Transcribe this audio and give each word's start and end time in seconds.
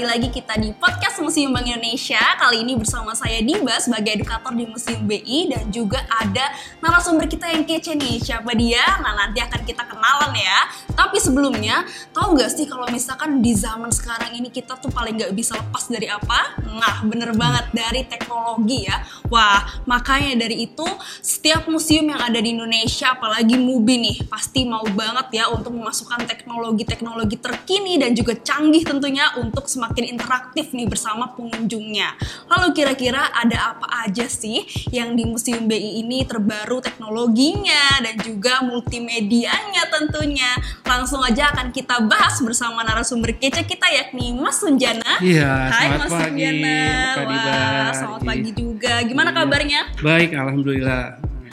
kembali 0.00 0.16
lagi 0.16 0.32
kita 0.32 0.56
di 0.56 0.72
podcast 0.72 1.20
Museum 1.20 1.52
Bank 1.52 1.68
Indonesia. 1.68 2.16
Kali 2.40 2.64
ini 2.64 2.72
bersama 2.72 3.12
saya 3.12 3.44
Diba 3.44 3.76
sebagai 3.76 4.16
edukator 4.16 4.56
di 4.56 4.64
Museum 4.64 5.04
BI 5.04 5.52
dan 5.52 5.68
juga 5.68 6.00
ada 6.08 6.56
narasumber 6.80 7.28
kita 7.28 7.52
yang 7.52 7.68
kece 7.68 8.00
nih. 8.00 8.16
Siapa 8.16 8.48
dia? 8.56 8.80
Nah, 9.04 9.12
nanti 9.12 9.44
akan 9.44 9.60
kita 9.60 9.84
kenalan 9.84 10.32
ya. 10.32 10.72
Tapi 10.96 11.20
sebelumnya, 11.20 11.84
tahu 12.16 12.32
nggak 12.32 12.48
sih 12.48 12.64
kalau 12.64 12.88
misalkan 12.88 13.44
di 13.44 13.52
zaman 13.52 13.92
sekarang 13.92 14.32
ini 14.32 14.48
kita 14.48 14.80
tuh 14.80 14.88
paling 14.88 15.20
nggak 15.20 15.36
bisa 15.36 15.60
lepas 15.60 15.92
dari 15.92 16.08
apa? 16.08 16.56
Nah, 16.64 17.04
bener 17.04 17.36
banget 17.36 17.68
dari 17.76 18.00
teknologi 18.08 18.88
ya. 18.88 19.04
Wah, 19.28 19.84
makanya 19.84 20.48
dari 20.48 20.64
itu 20.64 20.88
setiap 21.20 21.68
museum 21.68 22.08
yang 22.08 22.24
ada 22.24 22.40
di 22.40 22.56
Indonesia, 22.56 23.20
apalagi 23.20 23.52
MUBI 23.60 23.94
nih, 24.00 24.16
pasti 24.32 24.64
mau 24.64 24.82
banget 24.96 25.44
ya 25.44 25.52
untuk 25.52 25.76
memasukkan 25.76 26.24
teknologi-teknologi 26.24 27.36
terkini 27.36 28.00
dan 28.00 28.16
juga 28.16 28.32
canggih 28.40 28.80
tentunya 28.88 29.28
untuk 29.36 29.68
semakin 29.68 29.89
interaktif 29.98 30.70
nih 30.70 30.86
bersama 30.86 31.34
pengunjungnya. 31.34 32.14
Lalu 32.46 32.72
kira-kira 32.72 33.30
ada 33.34 33.74
apa 33.74 34.06
aja 34.06 34.30
sih 34.30 34.62
yang 34.94 35.18
di 35.18 35.26
Museum 35.26 35.66
BI 35.66 36.02
ini 36.02 36.22
terbaru 36.22 36.78
teknologinya 36.78 37.98
dan 37.98 38.14
juga 38.22 38.62
multimedianya 38.62 39.90
tentunya. 39.90 40.54
Langsung 40.86 41.20
aja 41.22 41.50
akan 41.50 41.74
kita 41.74 42.06
bahas 42.06 42.38
bersama 42.40 42.86
narasumber 42.86 43.34
kece 43.36 43.66
kita 43.66 43.90
yakni 43.90 44.32
Mas 44.32 44.62
Sunjana. 44.62 45.18
Iya, 45.20 45.70
Hai 45.70 45.86
selamat 45.90 45.98
Mas 45.98 46.10
pagi, 46.10 46.30
Sunjana. 46.30 46.78
Wah, 47.20 47.90
selamat 47.92 48.20
Iya. 48.20 48.28
pagi 48.28 48.50
juga. 48.54 48.94
Gimana 49.04 49.30
Iya. 49.30 49.38
kabarnya? 49.42 49.80
Baik, 50.00 50.30
alhamdulillah. 50.36 51.04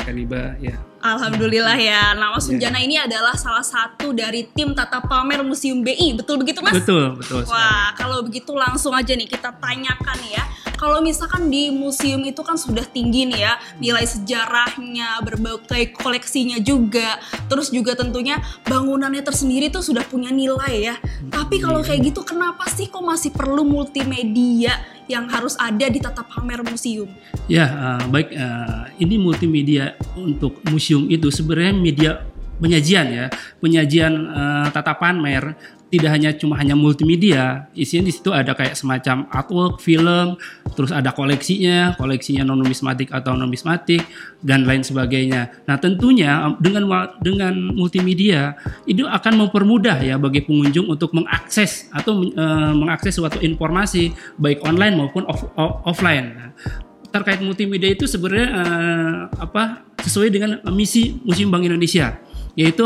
Kaniba, 0.04 0.56
ya. 0.64 0.87
Alhamdulillah 0.98 1.78
ya. 1.78 2.14
Nama 2.14 2.34
Iya. 2.34 2.44
Sunjana 2.44 2.80
ini 2.80 2.96
adalah 2.98 3.34
salah 3.34 3.62
satu 3.62 4.12
dari 4.12 4.46
tim 4.48 4.74
tata 4.74 5.00
pamer 5.00 5.42
Museum 5.42 5.82
BI. 5.82 6.14
Betul 6.14 6.42
begitu, 6.42 6.60
Mas? 6.62 6.74
Betul, 6.74 7.14
betul. 7.16 7.44
sekali. 7.44 7.54
Wah, 7.54 7.94
kalau 7.94 8.22
begitu 8.22 8.52
langsung 8.52 8.94
aja 8.94 9.14
nih 9.14 9.26
kita 9.26 9.54
tanyakan 9.58 10.20
ya. 10.28 10.44
Kalau 10.78 11.02
misalkan 11.02 11.50
di 11.50 11.74
museum 11.74 12.22
itu 12.22 12.38
kan 12.46 12.54
sudah 12.54 12.86
tinggi 12.86 13.26
nih 13.26 13.42
ya 13.42 13.58
nilai 13.82 14.06
sejarahnya, 14.06 15.26
berbagai 15.26 15.98
koleksinya 15.98 16.62
juga. 16.62 17.18
Terus 17.50 17.74
juga 17.74 17.98
tentunya 17.98 18.38
bangunannya 18.64 19.26
tersendiri 19.26 19.74
tuh 19.74 19.82
sudah 19.82 20.06
punya 20.06 20.30
nilai 20.30 20.94
ya. 20.94 20.96
Tapi 21.28 21.58
kalau 21.58 21.82
Iya. 21.82 21.94
kayak 21.94 22.02
gitu 22.14 22.22
kenapa 22.22 22.70
sih 22.70 22.88
kok 22.88 23.02
masih 23.02 23.34
perlu 23.34 23.66
multimedia 23.66 24.78
yang 25.08 25.26
harus 25.32 25.56
ada 25.60 25.88
di 25.88 26.00
tata 26.00 26.24
pamer 26.24 26.62
museum? 26.64 27.08
Ya, 27.48 27.66
eh, 27.66 28.04
baik. 28.12 28.30
eh, 28.32 28.84
ini 29.04 29.16
multimedia 29.16 29.96
untuk 30.20 30.60
museum 30.68 31.08
itu 31.08 31.32
sebenarnya 31.32 31.74
media 31.74 32.12
penyajian 32.60 33.08
ya, 33.10 33.26
penyajian 33.64 34.14
eh, 34.14 34.68
tata 34.72 34.94
pamer 35.00 35.56
tidak 35.88 36.12
hanya 36.12 36.36
cuma 36.36 36.60
hanya 36.60 36.76
multimedia, 36.76 37.72
isinya 37.72 38.12
di 38.12 38.14
situ 38.14 38.36
ada 38.36 38.52
kayak 38.52 38.76
semacam 38.76 39.24
artwork, 39.32 39.80
film, 39.80 40.36
terus 40.76 40.92
ada 40.92 41.16
koleksinya, 41.16 41.96
koleksinya 41.96 42.44
non 42.44 42.60
numismatik 42.60 43.08
atau 43.16 43.40
numismatik 43.40 44.04
dan 44.44 44.68
lain 44.68 44.84
sebagainya. 44.84 45.64
Nah, 45.64 45.80
tentunya 45.80 46.52
dengan 46.60 47.08
dengan 47.24 47.56
multimedia 47.72 48.60
itu 48.84 49.08
akan 49.08 49.48
mempermudah 49.48 50.04
ya 50.04 50.20
bagi 50.20 50.44
pengunjung 50.44 50.92
untuk 50.92 51.16
mengakses 51.16 51.88
atau 51.96 52.20
eh, 52.20 52.72
mengakses 52.76 53.16
suatu 53.16 53.40
informasi 53.40 54.12
baik 54.36 54.68
online 54.68 55.00
maupun 55.00 55.24
off- 55.24 55.52
o- 55.56 55.88
offline. 55.88 56.36
Nah, 56.36 56.50
terkait 57.08 57.40
multimedia 57.40 57.96
itu 57.96 58.04
sebenarnya 58.04 58.48
eh, 58.52 59.16
apa 59.40 59.88
sesuai 60.04 60.28
dengan 60.36 60.60
misi 60.76 61.16
Museum 61.24 61.48
Bank 61.48 61.64
Indonesia 61.64 62.20
yaitu 62.58 62.84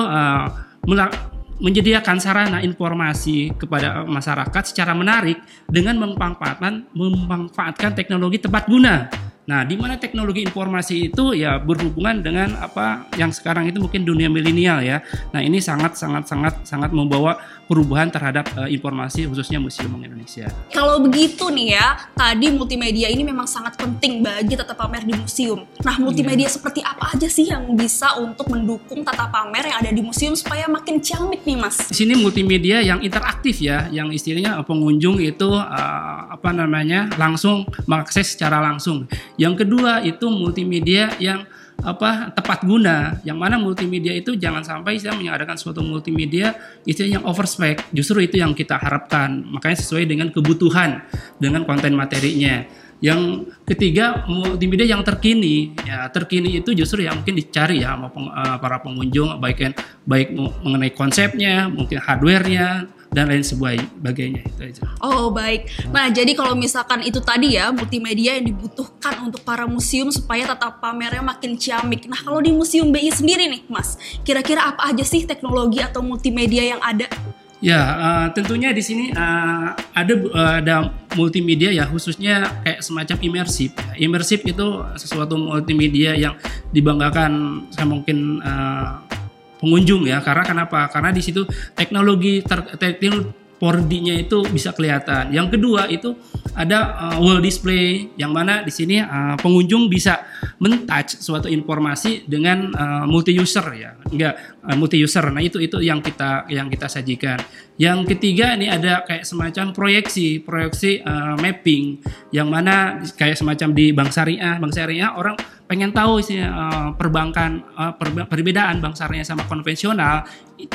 mela- 0.83 1.30
menyediakan 1.61 2.17
sarana 2.17 2.59
informasi 2.65 3.53
kepada 3.53 4.01
masyarakat 4.03 4.63
secara 4.65 4.97
menarik 4.97 5.37
dengan 5.69 5.95
memanfaatkan 6.01 6.89
memanfaatkan 6.91 7.93
teknologi 7.93 8.41
tepat 8.41 8.65
guna. 8.65 9.07
Nah, 9.41 9.65
di 9.65 9.73
mana 9.73 9.97
teknologi 9.97 10.45
informasi 10.45 11.09
itu 11.09 11.33
ya 11.33 11.57
berhubungan 11.57 12.21
dengan 12.21 12.53
apa 12.61 13.09
yang 13.17 13.33
sekarang 13.33 13.65
itu 13.65 13.81
mungkin 13.81 14.05
dunia 14.05 14.29
milenial 14.29 14.85
ya. 14.85 15.01
Nah, 15.33 15.41
ini 15.41 15.57
sangat 15.57 15.97
sangat 15.97 16.29
sangat 16.29 16.61
sangat 16.61 16.93
membawa 16.93 17.41
perubahan 17.65 18.13
terhadap 18.13 18.45
eh, 18.61 18.69
informasi 18.75 19.25
khususnya 19.25 19.57
Museum 19.57 19.97
Indonesia. 19.97 20.45
Kalau 20.69 21.01
begitu 21.01 21.49
nih 21.49 21.73
ya, 21.73 21.97
tadi 22.13 22.53
multimedia 22.53 23.09
ini 23.09 23.25
memang 23.25 23.49
sangat 23.49 23.81
penting 23.81 24.21
bagi 24.21 24.53
tata 24.53 24.77
pamer 24.77 25.07
di 25.07 25.17
museum. 25.17 25.65
Nah, 25.81 25.97
multimedia 25.97 26.45
Iya. 26.45 26.57
seperti 26.57 26.81
apa 26.81 27.13
aja 27.13 27.27
sih 27.29 27.49
yang 27.49 27.73
bisa 27.77 28.17
untuk 28.21 28.49
mendukung 28.49 29.01
tata 29.01 29.25
pamer 29.29 29.73
yang 29.73 29.77
ada 29.81 29.91
di 29.93 30.01
museum 30.05 30.33
supaya 30.37 30.65
makin 30.69 31.01
ciamik 31.01 31.41
nih, 31.45 31.57
Mas? 31.57 31.89
Di 31.89 31.97
sini 31.97 32.13
multimedia 32.17 32.81
yang 32.81 33.01
interaktif 33.01 33.57
ya, 33.57 33.89
yang 33.89 34.13
istilahnya 34.13 34.61
pengunjung 34.67 35.17
itu 35.17 35.49
eh, 35.49 36.19
apa 36.29 36.53
namanya 36.53 37.09
langsung 37.17 37.65
mengakses 37.89 38.37
secara 38.37 38.61
langsung. 38.61 39.09
Yang 39.41 39.65
kedua 39.65 40.05
itu 40.05 40.29
multimedia 40.29 41.17
yang 41.17 41.49
apa 41.81 42.29
tepat 42.29 42.61
guna, 42.61 43.17
yang 43.25 43.41
mana 43.41 43.57
multimedia 43.57 44.13
itu 44.13 44.37
jangan 44.37 44.61
sampai 44.61 45.01
saya 45.01 45.17
mengadakan 45.17 45.57
suatu 45.57 45.81
multimedia 45.81 46.53
istilahnya 46.85 47.17
yang 47.17 47.25
overspec. 47.25 47.89
Justru 47.89 48.21
itu 48.21 48.37
yang 48.37 48.53
kita 48.53 48.77
harapkan, 48.77 49.41
makanya 49.49 49.81
sesuai 49.81 50.05
dengan 50.05 50.29
kebutuhan 50.29 51.01
dengan 51.41 51.65
konten 51.65 51.97
materinya. 51.97 52.69
Yang 53.01 53.49
ketiga 53.65 54.29
multimedia 54.29 54.85
yang 54.85 55.01
terkini, 55.01 55.73
ya 55.81 56.05
terkini 56.13 56.61
itu 56.61 56.69
justru 56.77 57.01
yang 57.01 57.25
mungkin 57.25 57.33
dicari 57.33 57.81
ya 57.81 57.97
eh, 57.97 58.57
para 58.61 58.77
pengunjung 58.77 59.41
baik 59.41 59.73
baik 60.05 60.37
mengenai 60.37 60.93
konsepnya, 60.93 61.65
mungkin 61.65 61.97
hardwarenya 61.97 63.00
dan 63.11 63.27
lain 63.27 63.43
sebagainya 63.43 64.39
itu 64.47 64.61
aja. 64.63 64.87
Oh, 65.03 65.35
baik. 65.35 65.67
Nah, 65.91 66.07
jadi 66.07 66.31
kalau 66.31 66.55
misalkan 66.55 67.03
itu 67.03 67.19
tadi 67.19 67.59
ya, 67.59 67.67
multimedia 67.75 68.39
yang 68.39 68.47
dibutuhkan 68.47 69.19
untuk 69.27 69.43
para 69.43 69.67
museum 69.67 70.07
supaya 70.07 70.47
tata 70.47 70.71
pamernya 70.79 71.19
makin 71.19 71.59
ciamik. 71.59 72.07
Nah, 72.07 72.23
kalau 72.23 72.39
di 72.39 72.55
Museum 72.55 72.87
BI 72.87 73.11
sendiri 73.11 73.51
nih, 73.51 73.67
Mas, 73.67 73.99
kira-kira 74.23 74.63
apa 74.63 74.87
aja 74.87 75.03
sih 75.03 75.27
teknologi 75.27 75.83
atau 75.83 75.99
multimedia 75.99 76.63
yang 76.63 76.79
ada? 76.79 77.11
Ya, 77.59 77.77
eh, 77.77 78.27
tentunya 78.33 78.71
di 78.73 78.81
sini 78.81 79.13
eh, 79.13 79.67
ada 79.75 80.13
eh, 80.17 80.53
ada 80.65 80.89
multimedia 81.13 81.69
ya 81.69 81.85
khususnya 81.85 82.63
kayak 82.65 82.79
semacam 82.81 83.17
imersif. 83.21 83.75
Imersif 84.01 84.41
itu 84.47 84.67
sesuatu 84.97 85.37
multimedia 85.37 86.17
yang 86.17 86.33
dibanggakan 86.73 87.63
sama 87.69 88.01
mungkin 88.01 88.41
eh, 88.41 89.20
pengunjung 89.61 90.09
ya. 90.09 90.19
Karena 90.25 90.43
kenapa? 90.43 90.89
Karena 90.89 91.13
di 91.13 91.21
situ 91.21 91.45
teknologi 91.77 92.41
ter, 92.41 92.65
teknologi 92.81 93.40
4D-nya 93.61 94.17
itu 94.17 94.41
bisa 94.49 94.73
kelihatan. 94.73 95.29
Yang 95.29 95.57
kedua 95.57 95.85
itu 95.85 96.17
ada 96.57 96.97
uh, 96.97 97.17
wall 97.21 97.37
display 97.37 98.09
yang 98.17 98.33
mana 98.33 98.65
di 98.65 98.73
sini 98.73 98.97
uh, 98.97 99.37
pengunjung 99.37 99.85
bisa 99.85 100.25
mentouch 100.57 101.21
suatu 101.21 101.45
informasi 101.45 102.25
dengan 102.25 102.73
uh, 102.73 103.05
multi 103.05 103.37
user 103.37 103.63
ya. 103.77 103.93
Enggak 104.09 104.57
uh, 104.65 104.73
multi 104.73 104.97
user. 104.97 105.29
Nah, 105.29 105.45
itu 105.45 105.61
itu 105.61 105.77
yang 105.77 106.01
kita 106.01 106.49
yang 106.49 106.73
kita 106.73 106.89
sajikan. 106.89 107.37
Yang 107.77 108.17
ketiga 108.17 108.57
ini 108.57 108.65
ada 108.65 109.05
kayak 109.05 109.29
semacam 109.29 109.77
proyeksi, 109.77 110.41
proyeksi 110.41 111.05
uh, 111.05 111.37
mapping 111.37 112.01
yang 112.33 112.49
mana 112.49 113.05
kayak 113.13 113.37
semacam 113.37 113.69
di 113.77 113.93
Bank 113.93 114.09
Syariah, 114.09 114.57
Bank 114.57 114.73
Syariah 114.73 115.13
orang 115.13 115.37
pengen 115.69 115.95
tahu 115.95 116.19
isinya 116.19 116.49
uh, 116.51 116.89
perbankan 116.99 117.63
uh, 117.79 117.95
perbe- 117.95 118.27
perbedaan 118.27 118.83
bank 118.83 118.99
syariah 118.99 119.23
sama 119.23 119.47
konvensional. 119.47 120.27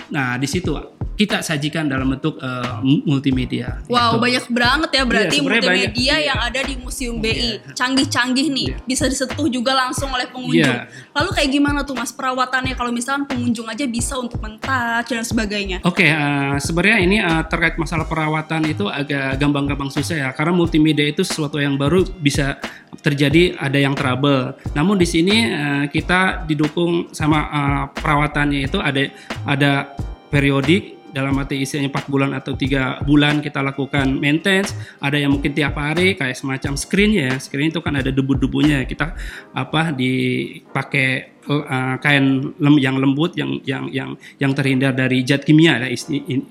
Nah, 0.09 0.41
di 0.41 0.49
situ 0.49 0.73
kita 1.17 1.41
sajikan 1.41 1.89
dalam 1.89 2.13
bentuk 2.13 2.37
uh, 2.39 2.79
multimedia. 3.03 3.81
Wow, 3.89 4.17
Gitu. 4.17 4.23
banyak 4.23 4.45
banget 4.53 4.91
ya 4.93 5.03
berarti 5.03 5.27
Iya, 5.33 5.41
sebenarnya 5.41 5.63
multimedia 5.65 6.13
banyak. 6.13 6.29
yang 6.29 6.39
ada 6.45 6.61
di 6.63 6.75
Museum 6.77 7.17
BI. 7.19 7.51
Canggih-canggih 7.73 8.47
nih, 8.53 8.67
Iya. 8.71 8.77
bisa 8.85 9.05
disentuh 9.09 9.49
juga 9.49 9.73
langsung 9.73 10.13
oleh 10.13 10.29
pengunjung. 10.29 10.61
Iya. 10.61 10.87
Lalu 11.17 11.31
kayak 11.33 11.51
gimana 11.51 11.79
tuh 11.83 11.97
Mas 11.97 12.13
perawatannya 12.13 12.77
kalau 12.77 12.93
misalkan 12.93 13.25
pengunjung 13.25 13.67
aja 13.67 13.85
bisa 13.89 14.15
untuk 14.17 14.39
mentouch 14.39 15.09
dan 15.09 15.25
sebagainya? 15.25 15.81
Oke, 15.83 16.05
eh, 16.05 16.55
sebenarnya 16.61 16.99
ini 17.01 17.17
eh, 17.19 17.43
terkait 17.49 17.81
masalah 17.81 18.05
perawatan 18.05 18.69
itu 18.69 18.85
agak 18.87 19.41
gampang-gampang 19.41 19.89
susah 19.89 20.17
ya, 20.17 20.29
karena 20.37 20.53
multimedia 20.53 21.09
itu 21.09 21.25
sesuatu 21.25 21.57
yang 21.57 21.75
baru 21.75 22.05
bisa 22.21 22.61
terjadi 23.01 23.57
ada 23.57 23.79
yang 23.81 23.97
trouble. 23.97 24.53
Namun 24.77 25.01
di 25.01 25.09
sini 25.09 25.37
eh, 25.49 25.85
kita 25.89 26.45
didukung 26.45 27.09
sama 27.11 27.39
eh, 27.41 27.83
perawatannya 27.97 28.61
itu 28.65 28.77
ada 28.77 29.01
ada 29.45 29.73
periodik 30.27 30.96
dalam 31.17 31.33
arti 31.41 31.65
istilahnya 31.65 31.89
4 31.89 32.13
bulan 32.13 32.31
atau 32.37 32.53
tiga 32.53 33.01
bulan 33.01 33.41
kita 33.41 33.65
lakukan 33.65 34.21
maintenance 34.21 34.77
ada 35.01 35.17
yang 35.17 35.33
mungkin 35.33 35.57
tiap 35.57 35.81
hari 35.81 36.13
kayak 36.13 36.37
semacam 36.37 36.77
screen 36.77 37.17
ya 37.17 37.33
screen 37.41 37.73
itu 37.73 37.81
kan 37.81 37.97
ada 37.97 38.13
debu-debunya 38.13 38.85
kita 38.85 39.17
apa 39.57 39.97
dipakai 39.97 41.36
uh, 41.49 41.97
kain 42.03 42.55
lem, 42.59 42.75
yang 42.83 42.97
lembut 42.99 43.35
yang 43.39 43.59
yang 43.63 43.87
yang 43.91 44.11
yang 44.39 44.53
terhindar 44.53 44.93
dari 44.93 45.23
zat 45.23 45.47
kimia 45.47 45.79
ya 45.81 45.89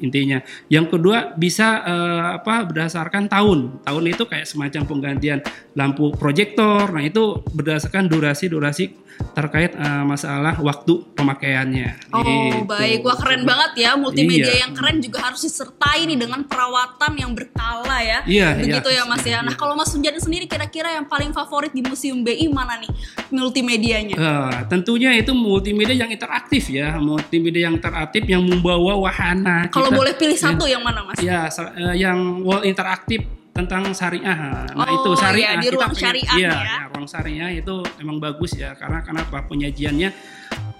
intinya. 0.01 0.39
Yang 0.71 0.97
kedua 0.97 1.35
bisa 1.35 1.83
uh, 1.83 2.27
apa 2.41 2.65
berdasarkan 2.67 3.27
tahun. 3.27 3.83
Tahun 3.83 4.03
itu 4.07 4.23
kayak 4.25 4.47
semacam 4.47 4.81
penggantian 4.87 5.39
lampu 5.75 6.11
proyektor. 6.15 6.89
Nah, 6.89 7.03
itu 7.03 7.43
berdasarkan 7.51 8.07
durasi-durasi 8.07 9.05
terkait 9.35 9.75
uh, 9.75 10.03
masalah 10.07 10.55
waktu 10.63 11.03
pemakaiannya. 11.11 12.11
Oh 12.15 12.23
gitu. 12.23 12.67
baik, 12.71 13.03
wah 13.03 13.19
keren 13.19 13.43
banget 13.43 13.83
ya 13.83 13.91
multimedia 13.99 14.47
iya. 14.47 14.63
yang 14.67 14.71
keren 14.71 15.03
juga 15.03 15.27
harus 15.27 15.43
disertai 15.43 16.07
nih 16.07 16.15
dengan 16.15 16.47
perawatan 16.47 17.19
yang 17.19 17.31
berkala 17.35 17.99
ya. 17.99 18.19
Iya. 18.23 18.49
Begitu 18.63 18.89
iya, 18.95 19.03
ya 19.03 19.11
Mas 19.11 19.23
ya. 19.27 19.39
Nah 19.43 19.55
kalau 19.59 19.75
Mas 19.75 19.91
Sunjana 19.91 20.19
sendiri 20.23 20.47
kira-kira 20.47 20.95
yang 20.95 21.07
paling 21.07 21.35
favorit 21.35 21.75
di 21.75 21.83
Museum 21.83 22.23
BI 22.23 22.47
mana 22.47 22.79
nih 22.79 22.91
multimedianya? 23.31 24.15
Uh, 24.15 24.59
tentunya 24.85 25.17
itu 25.17 25.33
multimedia 25.33 25.97
yang 25.97 26.13
interaktif 26.13 26.69
ya, 26.69 27.01
multimedia 27.01 27.65
yang 27.65 27.81
interaktif 27.81 28.21
yang 28.29 28.45
membawa 28.45 28.93
wahana. 28.93 29.65
Kalau 29.73 29.89
boleh 29.89 30.13
pilih 30.13 30.37
satu 30.37 30.69
ya, 30.69 30.77
yang 30.77 30.85
mana 30.85 31.01
Mas? 31.01 31.17
Ya, 31.25 31.49
uh, 31.49 31.97
yang 31.97 32.45
wall 32.45 32.61
interaktif 32.61 33.25
tentang 33.49 33.89
syariah. 33.97 34.69
Nah, 34.77 34.85
oh, 34.85 34.93
itu 34.93 35.09
syariah. 35.17 35.57
Ya, 35.57 35.65
di 35.65 35.67
ruang 35.73 35.89
kita 35.89 36.05
syariah 36.05 36.35
iya, 36.37 36.53
ya. 36.53 36.61
ya. 36.61 36.79
ruang 36.93 37.07
syariah 37.09 37.49
itu 37.57 37.81
memang 37.97 38.21
bagus 38.21 38.53
ya 38.53 38.77
karena 38.77 39.01
kenapa 39.01 39.41
penyajiannya 39.49 40.13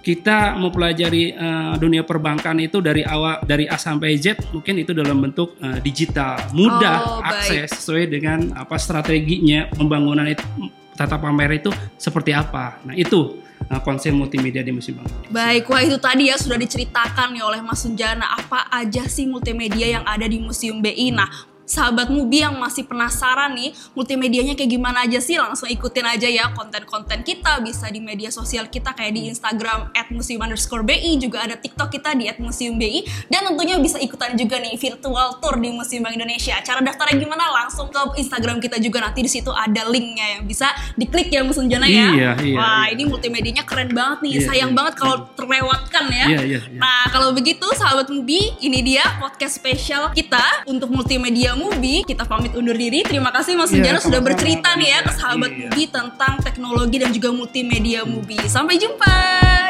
kita 0.06 0.54
mempelajari 0.54 1.34
uh, 1.34 1.74
dunia 1.82 2.06
perbankan 2.06 2.62
itu 2.62 2.78
dari 2.78 3.02
awal 3.02 3.42
dari 3.42 3.66
A 3.66 3.74
sampai 3.74 4.14
Z 4.22 4.38
mungkin 4.54 4.86
itu 4.86 4.94
dalam 4.94 5.18
bentuk 5.18 5.58
uh, 5.58 5.82
digital 5.82 6.38
mudah 6.54 7.02
oh, 7.02 7.26
akses 7.26 7.74
sesuai 7.74 8.06
dengan 8.14 8.54
apa 8.54 8.78
strateginya 8.78 9.66
pembangunan 9.74 10.30
itu 10.30 10.46
tata 10.94 11.18
pamer 11.18 11.58
itu 11.58 11.74
seperti 11.98 12.38
apa 12.38 12.86
nah 12.86 12.94
itu 12.94 13.45
uh, 13.70 13.82
konsep 13.82 14.14
multimedia 14.14 14.62
di 14.62 14.72
Museum 14.74 15.02
Bank 15.02 15.10
Baik, 15.32 15.70
wah 15.70 15.82
itu 15.82 15.98
tadi 15.98 16.30
ya 16.30 16.38
sudah 16.38 16.58
diceritakan 16.60 17.34
nih 17.34 17.44
oleh 17.44 17.60
Mas 17.62 17.82
Sunjana 17.82 18.26
apa 18.36 18.70
aja 18.70 19.06
sih 19.10 19.26
multimedia 19.26 20.00
yang 20.00 20.06
ada 20.06 20.26
di 20.26 20.38
Museum 20.42 20.82
BI. 20.82 21.14
Nah, 21.14 21.55
sahabat 21.66 22.14
Mubi 22.14 22.46
yang 22.46 22.56
masih 22.62 22.86
penasaran 22.86 23.58
nih 23.58 23.74
multimedianya 23.98 24.54
kayak 24.54 24.72
gimana 24.72 25.04
aja 25.04 25.18
sih? 25.18 25.36
Langsung 25.36 25.68
ikutin 25.68 26.06
aja 26.06 26.30
ya 26.30 26.54
konten-konten 26.54 27.26
kita. 27.26 27.60
Bisa 27.66 27.90
di 27.90 28.00
media 28.00 28.30
sosial 28.30 28.70
kita 28.70 28.94
kayak 28.94 29.14
di 29.18 29.28
Instagram 29.34 29.92
at 29.98 30.08
museum 30.14 30.46
underscore 30.46 30.86
BI 30.86 31.18
juga 31.18 31.44
ada 31.44 31.58
TikTok 31.58 31.90
kita 31.90 32.14
di 32.14 32.30
at 32.30 32.38
museum 32.38 32.78
BI 32.78 33.04
dan 33.28 33.50
tentunya 33.50 33.82
bisa 33.82 33.98
ikutan 33.98 34.38
juga 34.38 34.62
nih 34.62 34.78
virtual 34.78 35.42
tour 35.42 35.58
di 35.58 35.74
Museum 35.74 36.06
Bank 36.06 36.16
Indonesia. 36.16 36.56
Cara 36.62 36.80
daftarnya 36.86 37.18
gimana? 37.18 37.44
Langsung 37.50 37.90
ke 37.90 38.22
Instagram 38.22 38.62
kita 38.62 38.78
juga. 38.78 39.02
Nanti 39.02 39.26
di 39.26 39.32
situ 39.32 39.50
ada 39.50 39.90
linknya 39.90 40.40
yang 40.40 40.44
bisa 40.46 40.70
diklik 40.94 41.34
ya 41.34 41.42
Museum 41.42 41.66
Jana 41.68 41.90
ya. 41.90 42.14
Iya, 42.14 42.32
iya, 42.46 42.56
wah 42.56 42.86
iya. 42.86 42.94
ini 42.94 43.04
multimedianya 43.10 43.66
keren 43.66 43.90
banget 43.90 44.22
nih. 44.22 44.32
Iya, 44.38 44.42
sayang 44.46 44.72
iya, 44.72 44.78
banget 44.78 44.94
kalau 45.02 45.16
iya. 45.18 45.34
terlewatkan 45.34 46.06
ya. 46.14 46.26
Iya, 46.30 46.42
iya, 46.46 46.60
iya. 46.70 46.80
nah 46.80 47.10
kalau 47.10 47.34
begitu 47.34 47.66
sahabat 47.74 48.08
Mubi 48.14 48.54
ini 48.62 48.80
dia 48.86 49.04
podcast 49.18 49.58
spesial 49.58 50.14
kita 50.14 50.68
untuk 50.70 50.94
multimedia 50.94 51.55
Mubi, 51.56 52.04
kita 52.04 52.28
pamit 52.28 52.54
undur 52.54 52.76
diri. 52.76 53.02
Terima 53.02 53.32
kasih 53.32 53.56
Mas 53.56 53.72
Iya, 53.72 53.80
Sunjana 53.82 54.00
sudah 54.04 54.22
bercerita 54.22 54.76
nih 54.78 54.90
ya 54.92 55.00
ke 55.04 55.12
sahabat 55.16 55.50
Iya. 55.52 55.60
Mubi 55.72 55.84
tentang 55.90 56.34
teknologi 56.44 56.98
dan 57.02 57.10
juga 57.16 57.30
multimedia 57.32 58.04
Mubi. 58.06 58.38
Sampai 58.46 58.78
jumpa. 58.78 59.65